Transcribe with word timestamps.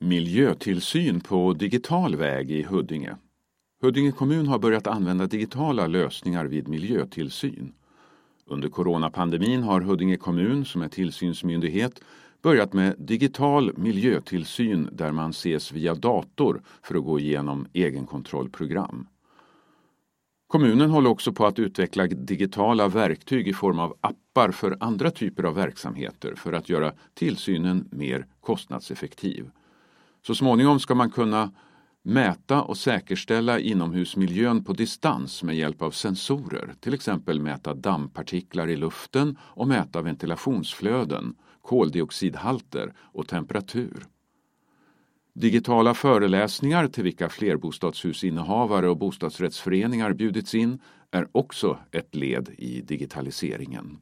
Miljötillsyn 0.00 1.20
på 1.20 1.52
digital 1.52 2.16
väg 2.16 2.50
i 2.50 2.62
Huddinge. 2.62 3.16
Huddinge 3.82 4.12
kommun 4.12 4.46
har 4.46 4.58
börjat 4.58 4.86
använda 4.86 5.26
digitala 5.26 5.86
lösningar 5.86 6.44
vid 6.44 6.68
miljötillsyn. 6.68 7.72
Under 8.46 8.68
coronapandemin 8.68 9.62
har 9.62 9.80
Huddinge 9.80 10.16
kommun, 10.16 10.64
som 10.64 10.82
är 10.82 10.88
tillsynsmyndighet, 10.88 12.00
börjat 12.42 12.72
med 12.72 12.94
digital 12.98 13.72
miljötillsyn 13.76 14.88
där 14.92 15.12
man 15.12 15.30
ses 15.30 15.72
via 15.72 15.94
dator 15.94 16.62
för 16.82 16.94
att 16.94 17.04
gå 17.04 17.20
igenom 17.20 17.66
egenkontrollprogram. 17.72 19.06
Kommunen 20.46 20.90
håller 20.90 21.10
också 21.10 21.32
på 21.32 21.46
att 21.46 21.58
utveckla 21.58 22.06
digitala 22.06 22.88
verktyg 22.88 23.48
i 23.48 23.52
form 23.52 23.78
av 23.78 23.96
appar 24.00 24.50
för 24.50 24.76
andra 24.80 25.10
typer 25.10 25.44
av 25.44 25.54
verksamheter 25.54 26.34
för 26.34 26.52
att 26.52 26.68
göra 26.68 26.92
tillsynen 27.14 27.88
mer 27.90 28.26
kostnadseffektiv. 28.40 29.50
Så 30.28 30.34
småningom 30.34 30.80
ska 30.80 30.94
man 30.94 31.10
kunna 31.10 31.52
mäta 32.02 32.62
och 32.62 32.76
säkerställa 32.76 33.58
inomhusmiljön 33.58 34.64
på 34.64 34.72
distans 34.72 35.42
med 35.42 35.56
hjälp 35.56 35.82
av 35.82 35.90
sensorer, 35.90 36.74
till 36.80 36.94
exempel 36.94 37.40
mäta 37.40 37.74
dammpartiklar 37.74 38.68
i 38.68 38.76
luften 38.76 39.38
och 39.40 39.68
mäta 39.68 40.02
ventilationsflöden, 40.02 41.34
koldioxidhalter 41.62 42.92
och 43.00 43.28
temperatur. 43.28 44.06
Digitala 45.34 45.94
föreläsningar 45.94 46.86
till 46.86 47.04
vilka 47.04 47.28
flerbostadshusinnehavare 47.28 48.88
och 48.88 48.98
bostadsrättsföreningar 48.98 50.12
bjudits 50.12 50.54
in 50.54 50.80
är 51.10 51.28
också 51.32 51.78
ett 51.90 52.14
led 52.14 52.48
i 52.58 52.80
digitaliseringen. 52.80 53.98